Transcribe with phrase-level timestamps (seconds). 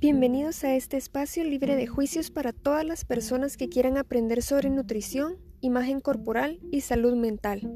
[0.00, 4.70] Bienvenidos a este espacio libre de juicios para todas las personas que quieran aprender sobre
[4.70, 7.70] nutrición, imagen corporal y salud mental.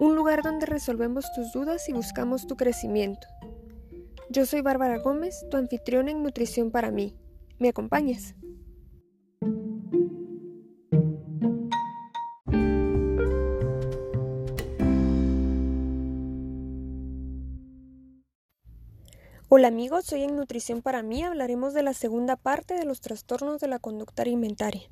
[0.00, 3.28] Un lugar donde resolvemos tus dudas y buscamos tu crecimiento.
[4.28, 7.14] Yo soy Bárbara Gómez, tu anfitriona en Nutrición para mí.
[7.60, 8.34] ¿Me acompañas?
[19.52, 23.60] Hola amigos, hoy en Nutrición para mí hablaremos de la segunda parte de los trastornos
[23.60, 24.82] de la conducta alimentaria.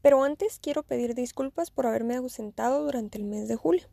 [0.00, 3.88] Pero antes quiero pedir disculpas por haberme ausentado durante el mes de julio.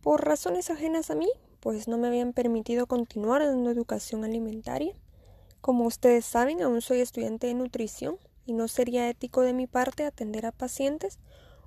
[0.00, 1.28] Por razones ajenas a mí,
[1.60, 4.94] pues no me habían permitido continuar dando educación alimentaria.
[5.60, 8.16] Como ustedes saben, aún soy estudiante de nutrición
[8.46, 11.18] y no sería ético de mi parte atender a pacientes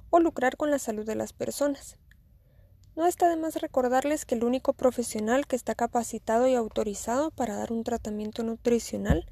[0.10, 2.00] o lucrar con la salud de las personas.
[3.00, 7.56] No está de más recordarles que el único profesional que está capacitado y autorizado para
[7.56, 9.26] dar un tratamiento nutricional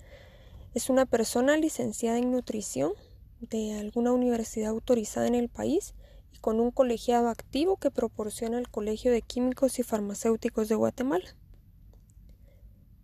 [0.74, 2.94] es una persona licenciada en nutrición
[3.42, 5.96] de alguna universidad autorizada en el país
[6.32, 11.36] y con un colegiado activo que proporciona el Colegio de Químicos y Farmacéuticos de Guatemala.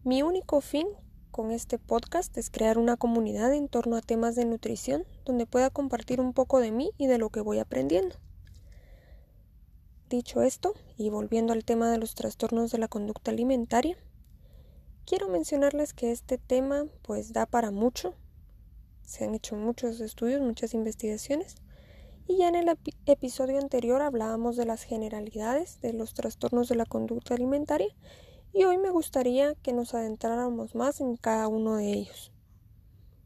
[0.06, 0.88] Mi único fin
[1.32, 5.70] con este podcast es crear una comunidad en torno a temas de nutrición donde pueda
[5.70, 8.16] compartir un poco de mí y de lo que voy aprendiendo.
[10.14, 13.98] Dicho esto, y volviendo al tema de los trastornos de la conducta alimentaria,
[15.08, 18.14] quiero mencionarles que este tema pues da para mucho.
[19.02, 21.56] Se han hecho muchos estudios, muchas investigaciones,
[22.28, 26.86] y ya en el episodio anterior hablábamos de las generalidades de los trastornos de la
[26.86, 27.90] conducta alimentaria,
[28.54, 32.32] y hoy me gustaría que nos adentráramos más en cada uno de ellos.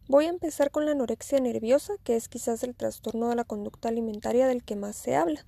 [0.08, 3.90] Voy a empezar con la anorexia nerviosa, que es quizás el trastorno de la conducta
[3.90, 5.46] alimentaria del que más se habla.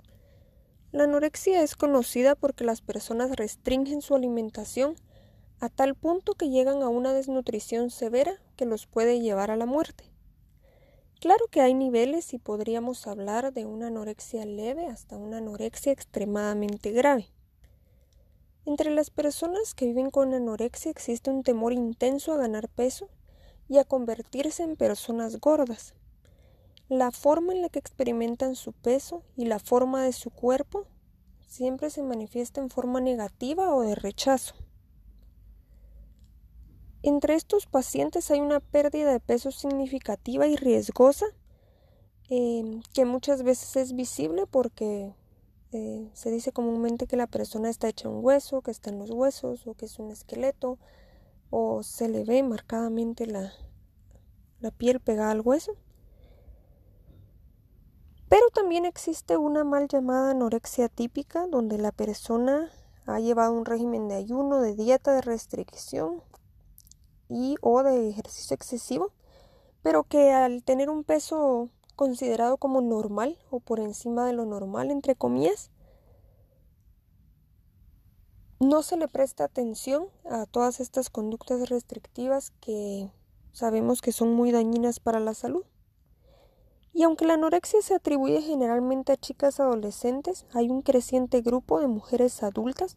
[0.92, 4.96] La anorexia es conocida porque las personas restringen su alimentación
[5.60, 9.66] a tal punto que llegan a una desnutrición severa que los puede llevar a la
[9.66, 10.10] muerte.
[11.20, 16.90] Claro que hay niveles y podríamos hablar de una anorexia leve hasta una anorexia extremadamente
[16.90, 17.28] grave.
[18.64, 23.08] Entre las personas que viven con anorexia existe un temor intenso a ganar peso
[23.68, 25.94] y a convertirse en personas gordas.
[26.90, 30.88] La forma en la que experimentan su peso y la forma de su cuerpo
[31.46, 34.56] siempre se manifiesta en forma negativa o de rechazo.
[37.04, 41.26] Entre estos pacientes hay una pérdida de peso significativa y riesgosa
[42.28, 45.14] em, que muchas veces es visible porque
[45.70, 49.12] eh, se dice comúnmente que la persona está hecha un hueso, que está en los
[49.12, 50.76] huesos o que es un esqueleto
[51.50, 53.52] o se le ve marcadamente la
[54.76, 55.76] piel pegada al hueso.
[58.30, 62.70] Pero también existe una mal llamada anorexia típica, donde la persona
[63.04, 66.22] ha llevado un régimen de ayuno, de dieta, de restricción
[67.28, 69.10] y o de ejercicio excesivo,
[69.82, 74.92] pero que al tener un peso considerado como normal o por encima de lo normal,
[74.92, 75.72] entre comillas,
[78.60, 83.10] no se le presta atención a todas estas conductas restrictivas que
[83.50, 85.64] sabemos que son muy dañinas para la salud.
[86.92, 91.86] Y aunque la anorexia se atribuye generalmente a chicas adolescentes, hay un creciente grupo de
[91.86, 92.96] mujeres adultas,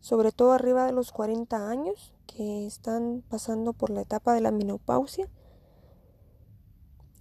[0.00, 4.50] sobre todo arriba de los 40 años, que están pasando por la etapa de la
[4.50, 5.28] menopausia,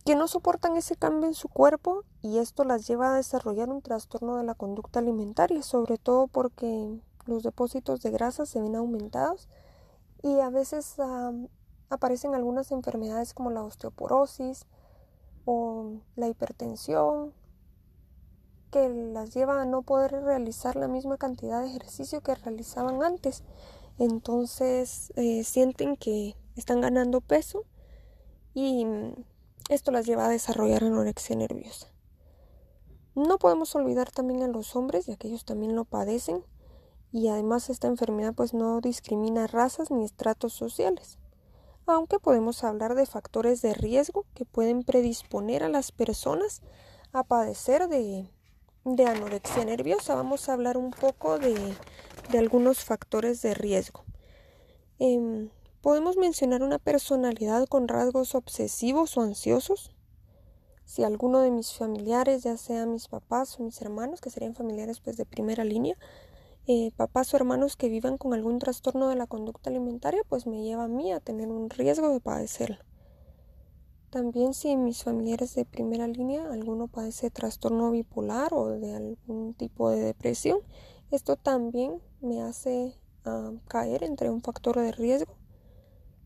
[0.06, 3.82] que no soportan ese cambio en su cuerpo y esto las lleva a desarrollar un
[3.82, 9.50] trastorno de la conducta alimentaria, sobre todo porque los depósitos de grasa se ven aumentados
[10.22, 10.96] y a veces
[11.90, 14.68] aparecen algunas enfermedades como la osteoporosis,
[15.46, 17.34] o la hipertensión
[18.72, 23.44] que las lleva a no poder realizar la misma cantidad de ejercicio que realizaban antes.
[23.98, 27.64] Entonces eh, sienten que están ganando peso
[28.54, 28.86] y
[29.70, 31.88] esto las lleva a desarrollar anorexia nerviosa.
[33.16, 36.44] No podemos olvidar también a los hombres, ya que ellos también lo padecen,
[37.14, 41.18] y además esta enfermedad pues no discrimina razas ni estratos sociales
[41.94, 46.62] aunque podemos hablar de factores de riesgo que pueden predisponer a las personas
[47.14, 48.30] a padecer de,
[49.06, 50.16] anorexia nerviosa.
[50.16, 51.76] Vamos a hablar un poco de,
[52.38, 54.04] algunos factores de riesgo.
[55.00, 55.50] Em,
[55.82, 59.92] podemos mencionar una personalidad con rasgos obsesivos o ansiosos.
[60.84, 65.00] Si alguno de mis familiares, ya sea mis papás o mis hermanos, que serían familiares
[65.00, 65.98] pues de primera línea,
[66.68, 70.64] eh, papás o hermanos que vivan con algún trastorno de la conducta alimentaria, pues me
[70.64, 72.78] lleva a mí a tener un riesgo de padecerlo.
[74.10, 79.90] También si mis familiares de primera línea, alguno padece trastorno bipolar o de algún tipo
[79.90, 80.60] de depresión,
[81.12, 82.96] esto también me hace
[83.26, 85.36] ah, caer entre un factor de riesgo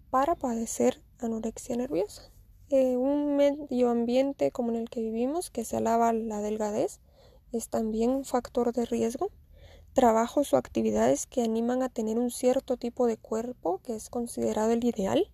[0.09, 2.31] para padecer anorexia nerviosa.
[2.69, 6.99] Eh, un medio ambiente como en el que vivimos, que se alaba la delgadez,
[7.51, 9.31] es también un factor de riesgo.
[9.99, 14.71] Trabajos o actividades que animan a tener un cierto tipo de cuerpo que es considerado
[14.71, 15.29] el ideal,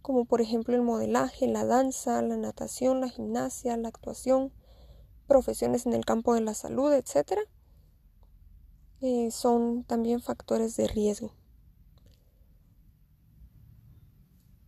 [0.00, 4.52] como por ejemplo el modelaje, la danza, la natación, la gimnasia, la actuación,
[5.26, 7.40] profesiones en el campo de la salud, etc.,
[9.00, 11.32] eh, son también factores de riesgo.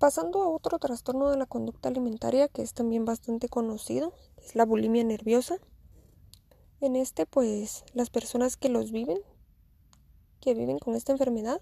[0.01, 4.65] Pasando a otro trastorno de la conducta alimentaria que es también bastante conocido, es la
[4.65, 5.59] bulimia nerviosa.
[6.81, 9.19] En este, pues, las personas que los viven,
[10.41, 11.61] que viven con esta enfermedad,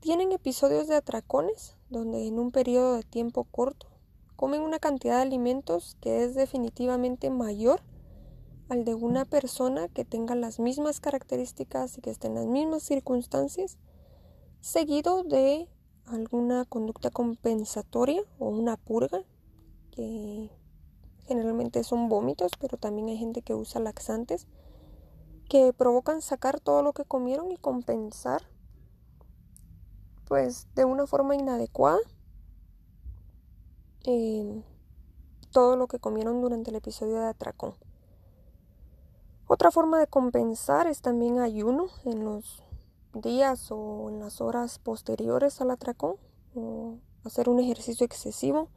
[0.00, 3.88] tienen episodios de atracones donde en un periodo de tiempo corto
[4.34, 7.82] comen una cantidad de alimentos que es definitivamente mayor
[8.70, 12.82] al de una persona que tenga las mismas características y que esté en las mismas
[12.82, 13.76] circunstancias,
[14.60, 15.68] seguido de
[16.06, 19.24] alguna conducta compensatoria o una purga,
[19.90, 20.50] que
[21.32, 24.46] generalmente son vómitos, pero también hay gente que usa laxantes,
[25.48, 28.42] que provocan sacar todo lo que comieron y compensar,
[30.26, 32.00] pues de una forma inadecuada,
[34.04, 34.62] eh,
[35.50, 37.74] todo lo que comieron durante el episodio de atracón.
[39.46, 42.62] Otra forma de compensar es también ayuno en los
[43.14, 46.16] días o en las horas posteriores al atracón,
[46.54, 48.68] o hacer un ejercicio excesivo,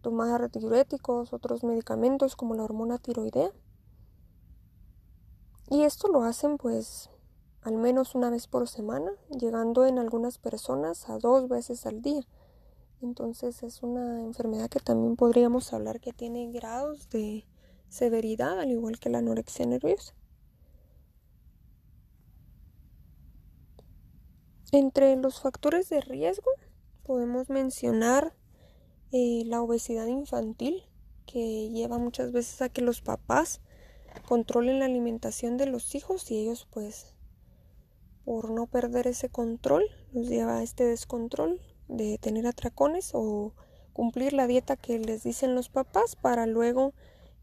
[0.00, 3.52] tomar diuréticos, otros medicamentos como la hormona tiroidea.
[5.70, 7.10] Y esto lo hacen pues
[7.62, 12.22] al menos una vez por semana, llegando en algunas personas a dos veces al día.
[13.02, 17.46] Entonces es una enfermedad que también podríamos hablar que tiene grados de
[17.88, 20.14] severidad, al igual que la anorexia nerviosa.
[24.72, 26.50] Entre los factores de riesgo
[27.04, 28.34] podemos mencionar
[29.12, 30.82] eh, la obesidad infantil,
[31.26, 33.60] que lleva muchas veces a que los papás
[34.26, 37.14] controlen la alimentación de los hijos y ellos pues
[38.24, 43.54] por no perder ese control los lleva a este descontrol de tener atracones o
[43.92, 46.92] cumplir la dieta que les dicen los papás para luego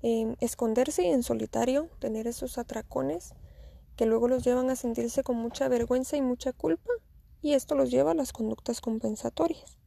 [0.02, 3.34] em, esconderse y en solitario tener esos atracones
[3.96, 6.92] que luego los llevan a sentirse con mucha vergüenza y mucha culpa
[7.42, 9.78] y esto los lleva a las conductas compensatorias.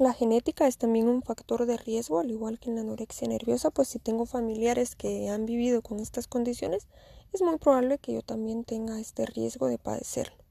[0.00, 3.70] La genética es también un factor de riesgo, al igual que en la anorexia nerviosa,
[3.70, 6.88] pues si tengo familiares que han vivido con estas condiciones,
[7.34, 10.42] es muy probable que yo también tenga este riesgo de padecerlo.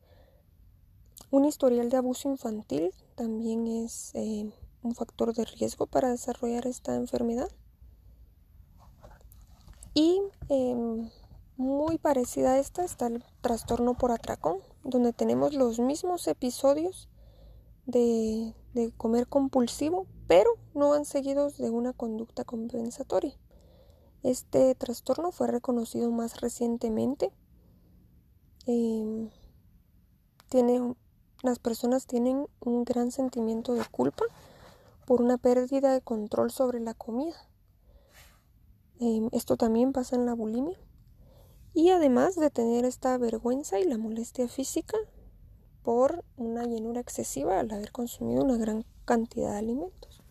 [1.32, 4.54] Un historial de abuso infantil también es eh,
[4.84, 7.50] un factor de riesgo para desarrollar esta enfermedad.
[9.96, 11.10] Y em,
[11.58, 17.10] muy parecida a esta está el trastorno por atracón, donde tenemos los mismos episodios
[17.90, 18.54] de,
[18.98, 23.36] comer compulsivo, pero no van seguidos de una conducta compensatoria.
[24.24, 27.32] Este trastorno fue reconocido más recientemente.
[28.66, 29.30] Em,
[30.50, 30.96] tiene,
[31.42, 34.26] las personas tienen un gran sentimiento de culpa
[35.06, 37.50] por una pérdida de control sobre la comida.
[39.00, 40.78] Em, esto también pasa en la bulimia.
[41.74, 44.98] Y además de tener esta vergüenza y la molestia física
[45.84, 50.22] por una llenura excesiva al haber consumido una gran cantidad de alimentos.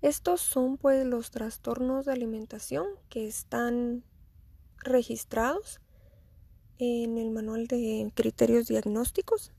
[0.00, 4.02] Estos son pues los trastornos de alimentación que están
[4.78, 5.80] registrados
[6.78, 9.52] en el manual de criterios diagnósticos,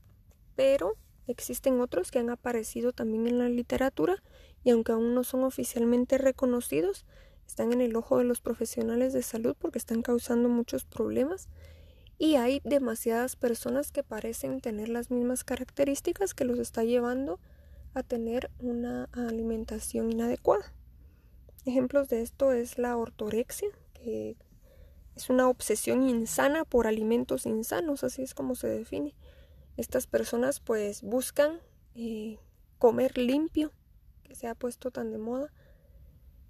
[0.54, 0.96] pero
[1.26, 4.22] existen otros que han aparecido también en la literatura
[4.62, 7.06] y aunque aún no son oficialmente reconocidos,
[7.46, 11.48] están en el ojo de los profesionales de salud porque están causando muchos problemas
[12.18, 17.40] y hay demasiadas personas que parecen tener las mismas características que los está llevando
[17.94, 20.72] a tener una alimentación inadecuada.
[21.64, 24.36] Ejemplos de esto es la ortorexia, que
[25.16, 29.14] es una obsesión insana por alimentos insanos, así es como se define.
[29.76, 31.60] Estas personas pues buscan
[31.94, 32.38] eh,
[32.78, 33.72] comer limpio,
[34.24, 35.52] que se ha puesto tan de moda,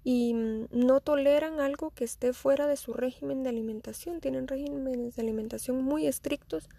[0.05, 4.21] y mm, no toleran algo que esté fuera de su régimen de alimentación.
[4.21, 6.69] Tienen regímenes de alimentación muy estrictos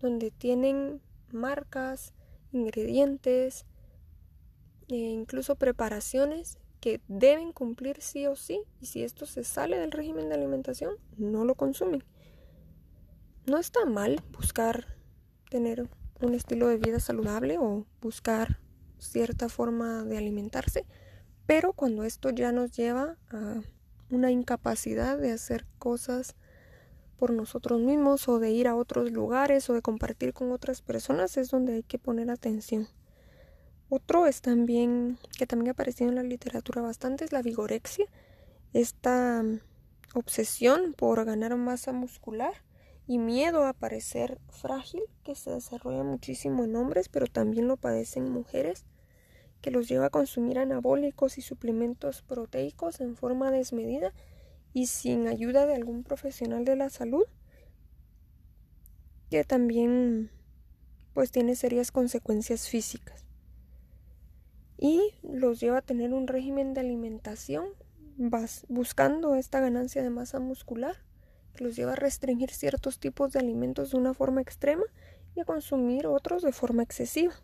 [0.00, 2.14] donde tienen marcas,
[2.52, 3.66] ingredientes
[4.88, 9.90] e incluso preparaciones que deben cumplir sí o sí y si esto se sale del
[9.90, 12.04] régimen de alimentación no lo consumen.
[13.46, 14.96] No está mal buscar
[15.50, 15.88] tener
[16.20, 18.60] un estilo de vida saludable o buscar
[18.98, 20.86] cierta forma de alimentarse,
[21.48, 23.62] pero cuando esto ya nos lleva a
[24.10, 26.36] una incapacidad de hacer cosas
[27.18, 31.38] por nosotros mismos o de ir a otros lugares o de compartir con otras personas
[31.38, 32.86] es donde hay que poner atención.
[33.88, 38.04] Otro es también, que también ha aparecido en la literatura bastante, es la vigorexia,
[38.74, 39.60] esta mm,
[40.16, 42.52] obsesión por ganar masa muscular
[43.06, 48.30] y miedo a parecer frágil que se desarrolla muchísimo en hombres, pero también lo padecen
[48.30, 48.84] mujeres,
[49.60, 54.12] que los lleva a consumir anabólicos y suplementos proteicos en forma desmedida
[54.72, 57.24] y sin ayuda de algún profesional de la salud
[59.30, 60.30] que también
[61.12, 63.26] pues tiene serias consecuencias físicas
[64.78, 67.66] y los lleva a tener un régimen de alimentación
[68.68, 70.96] buscando esta ganancia de masa muscular
[71.54, 74.84] que los lleva a restringir ciertos tipos de alimentos de una forma extrema
[75.34, 77.34] y a consumir otros de forma excesiva.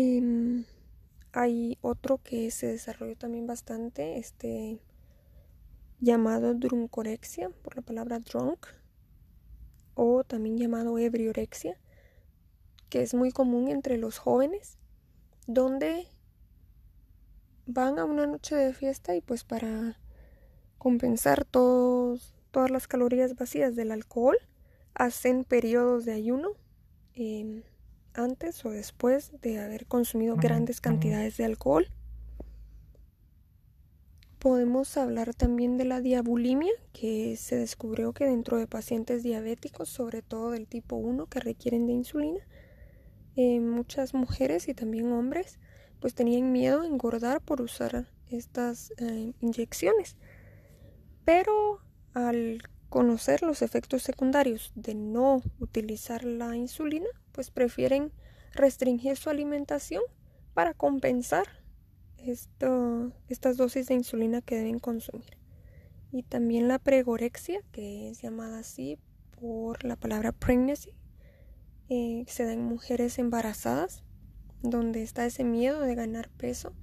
[0.00, 0.64] Em,
[1.32, 4.80] hay otro que se desarrolló también bastante, este
[5.98, 8.68] llamado druncorexia, por la palabra drunk,
[9.94, 11.76] o también llamado ebriorexia,
[12.90, 14.78] que es muy común entre los jóvenes,
[15.48, 16.06] donde
[17.66, 19.98] van a una noche de fiesta y pues para
[20.78, 24.36] compensar todos, todas las calorías vacías del alcohol,
[24.94, 26.50] hacen periodos de ayuno.
[27.14, 27.64] Em,
[28.18, 31.88] antes o después de haber consumido grandes cantidades de alcohol.
[34.38, 40.22] Podemos hablar también de la diabulimia, que se descubrió que dentro de pacientes diabéticos, sobre
[40.22, 42.40] todo del tipo 1 que requieren de insulina,
[43.36, 45.58] eh, muchas mujeres y también hombres
[46.00, 50.16] pues tenían miedo a engordar por usar estas eh, inyecciones.
[51.24, 51.80] Pero
[52.14, 57.08] al conocer los efectos secundarios de no utilizar la insulina,
[57.38, 58.10] pues prefieren
[58.52, 60.02] restringir su alimentación
[60.54, 61.46] para compensar
[62.16, 65.38] esto, estas dosis de insulina que deben consumir.
[66.10, 68.98] Y también la pregorexia, que es llamada así
[69.40, 70.90] por la palabra pregnancy,
[71.88, 74.02] eh, se da en mujeres embarazadas,
[74.60, 76.74] donde está ese miedo de ganar peso,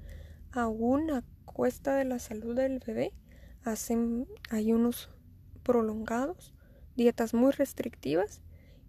[0.53, 3.11] aún a cuesta de la salud del bebé.
[3.65, 5.09] Hacen ayunos
[5.63, 6.53] prolongados,
[6.95, 8.41] dietas muy restrictivas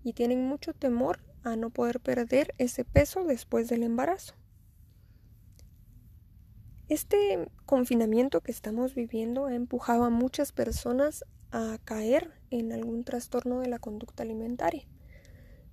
[0.04, 4.34] y tienen mucho temor a no poder perder ese peso después del embarazo.
[6.88, 13.60] Este confinamiento que estamos viviendo ha empujado a muchas personas a caer en algún trastorno
[13.60, 14.86] de la conducta alimentaria.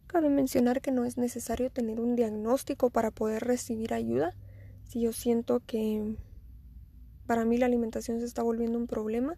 [0.07, 4.35] Cabe mencionar que no es necesario tener un diagnóstico para poder recibir ayuda.
[4.85, 6.15] Si yo siento que
[7.25, 9.37] para mí la alimentación se está volviendo un problema,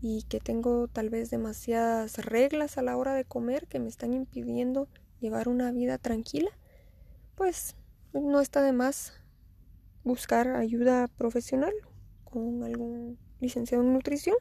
[0.00, 4.12] y que tengo tal vez demasiadas reglas a la hora de comer que me están
[4.12, 4.88] impidiendo
[5.20, 6.50] llevar una vida tranquila,
[7.34, 7.76] pues
[8.12, 9.12] no está de más
[10.04, 11.72] buscar ayuda profesional
[12.24, 14.36] con algún licenciado en nutrición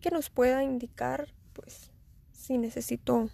[0.00, 1.92] que nos pueda indicar pues
[2.32, 3.30] si necesito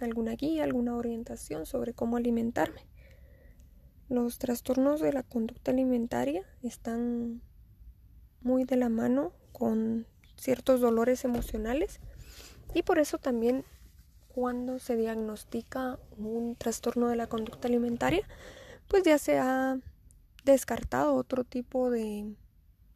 [0.00, 2.86] alguna guía, alguna orientación sobre cómo alimentarme.
[4.08, 7.42] Los trastornos de la conducta alimentaria están
[8.40, 12.00] muy de la mano con ciertos dolores emocionales
[12.74, 13.64] y por eso también
[14.28, 18.26] cuando se diagnostica un trastorno de la conducta alimentaria,
[18.88, 19.78] pues ya se ha
[20.44, 22.34] descartado otro tipo de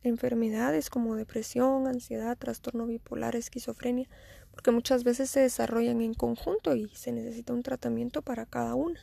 [0.03, 4.09] enfermedades como depresión, ansiedad, trastorno bipolar, esquizofrenia,
[4.51, 9.01] porque muchas veces se desarrollan en conjunto y se necesita un tratamiento para cada una.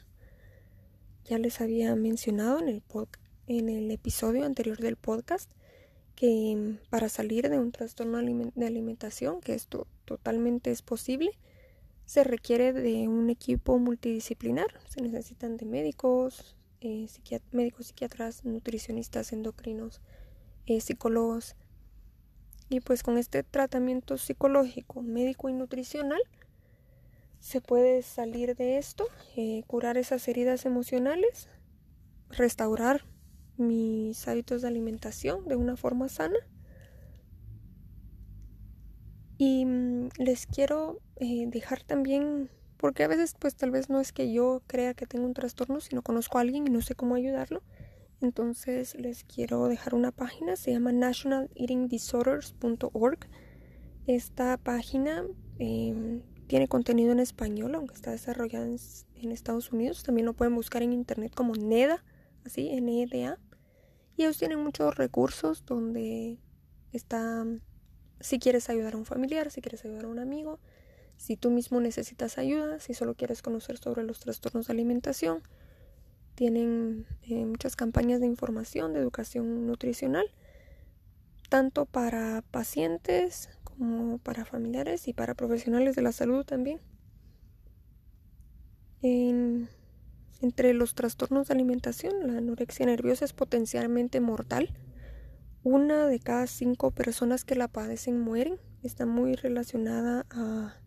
[1.25, 2.83] Ya les había mencionado en el,
[3.47, 5.51] en el episodio anterior del podcast
[6.15, 11.31] que para salir de un trastorno de alimentación, que esto totalmente es posible,
[12.09, 14.65] se requiere de un equipo multidisciplinar.
[14.87, 17.05] Se necesitan de médicos, eh,
[17.51, 20.01] médicos psiquiatras, nutricionistas, endocrinos,
[20.65, 21.55] eh, psicólogos.
[22.67, 26.19] Y pues con este tratamiento psicológico, médico y nutricional,
[27.39, 31.47] se puede salir de esto, eh, curar esas heridas emocionales,
[32.31, 33.05] restaurar
[33.55, 36.39] mis hábitos de alimentación de una forma sana.
[39.39, 44.11] Y mm, les quiero eh, dejar también, porque a veces pues tal vez no es
[44.11, 47.15] que yo crea que tengo un trastorno, sino conozco a alguien y no sé cómo
[47.15, 47.63] ayudarlo.
[48.19, 53.19] Entonces les quiero dejar una página, se llama nationaleatingdisorders.org.
[54.07, 55.23] Esta página
[55.57, 58.75] em, tiene contenido en español, aunque está desarrollada en,
[59.15, 60.03] en, Estados Unidos.
[60.03, 62.03] También lo pueden buscar en internet como NEDA,
[62.43, 63.39] así, N-E-D-A.
[64.17, 66.39] Y ellos tienen muchos recursos donde
[66.91, 67.45] está,
[68.19, 70.59] si quieres ayudar a un familiar, si quieres ayudar a un amigo,
[71.17, 75.43] si tú mismo necesitas ayuda, si solo quieres conocer sobre los trastornos de alimentación.
[76.35, 80.25] Tienen eh, muchas campañas de información, de educación nutricional,
[81.49, 86.79] tanto para pacientes como para familiares y para profesionales de la salud también.
[90.41, 94.69] entre los trastornos de alimentación, la anorexia nerviosa es potencialmente mortal.
[95.63, 98.59] Una de cada cinco personas que la padecen mueren.
[98.81, 100.79] Está muy relacionada a,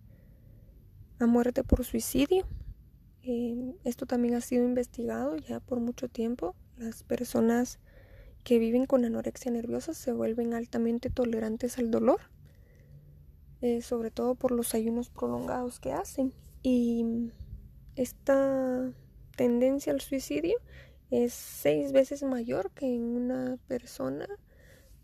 [1.19, 2.47] a muerte por suicidio.
[3.23, 6.57] Eh, esto también ha sido investigado ya por mucho tiempo.
[6.79, 7.79] Las personas
[8.45, 12.21] que viven con anorexia nerviosa se vuelven altamente tolerantes al dolor,
[13.61, 16.33] eh, sobre todo por los ayunos prolongados que hacen.
[16.63, 17.31] Y
[17.95, 18.91] esta
[19.37, 20.57] tendencia al suicidio
[21.11, 24.27] es seis veces mayor que en una persona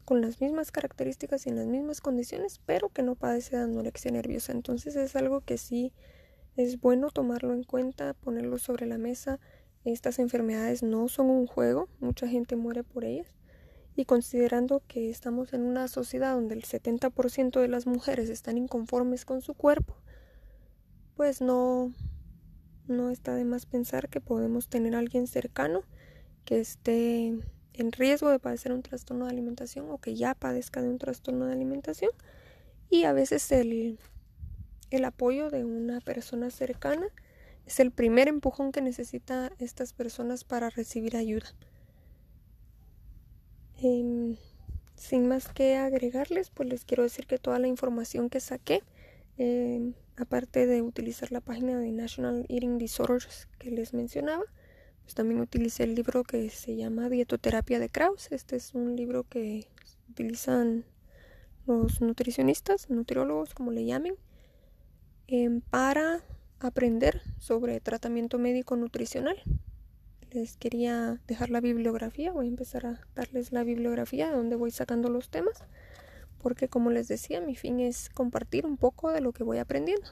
[0.08, 4.10] con las mismas características y en las mismas condiciones, pero que no padece de anorexia
[4.10, 4.52] nerviosa.
[4.52, 5.92] Entonces es algo que sí
[6.56, 9.38] es bueno tomarlo en cuenta, ponerlo sobre la mesa.
[9.84, 13.26] Estas enfermedades no son un juego, mucha gente muere por ellas.
[13.96, 19.26] Y considerando que estamos en una sociedad donde el 70% de las mujeres están inconformes
[19.26, 19.94] con su cuerpo,
[21.16, 21.92] pues no,
[22.86, 25.82] no está de más pensar que podemos tener a alguien cercano
[26.46, 27.38] que esté
[27.78, 31.46] en riesgo de padecer un trastorno de alimentación o que ya padezca de un trastorno
[31.46, 32.10] de alimentación.
[32.90, 33.98] Y a veces el,
[34.90, 37.06] el apoyo de una persona cercana
[37.66, 41.46] es el primer empujón que necesita estas personas para recibir ayuda.
[43.80, 44.36] Em,
[44.96, 48.82] sin más que agregarles, pues les quiero decir que toda la información que saqué,
[49.36, 54.42] em, aparte de utilizar la página de National Eating Disorders que les mencionaba,
[55.08, 58.30] pues también utilicé el libro que se llama Dietoterapia de Krauss.
[58.30, 59.66] Este es un libro que
[60.10, 60.84] utilizan
[61.66, 64.14] los nutricionistas, nutriólogos, como le llamen,
[65.30, 66.22] Em, para
[66.58, 69.36] aprender sobre tratamiento médico nutricional.
[70.30, 74.70] Les quería dejar la bibliografía, voy a empezar a darles la bibliografía de donde voy
[74.70, 75.64] sacando los temas,
[76.38, 80.08] porque como les decía, mi fin es compartir un poco de lo que voy aprendiendo.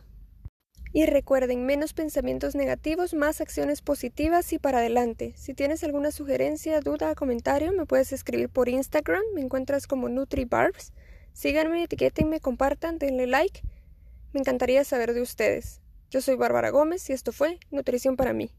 [0.97, 5.35] Y recuerden, menos pensamientos negativos, más acciones positivas y para adelante.
[5.37, 10.95] Si tienes alguna sugerencia, duda, comentario, me puedes escribir por Instagram, me encuentras como NutriBarbs.
[11.35, 13.61] Síganme, etiquétenme, compartan, denle like
[14.33, 15.83] me encantaría saber de ustedes.
[16.09, 18.51] Yo soy Bárbara Gómez y esto fue Nutrición para mí.